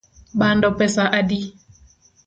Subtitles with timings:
[0.39, 1.39] Bando pesa adi?